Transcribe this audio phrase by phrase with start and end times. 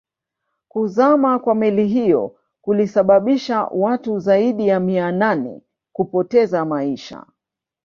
[0.69, 5.61] Kuzama kwa meli hiyo kulisababisha watu zaidi ya mia nane
[5.93, 7.25] kupoteza maisha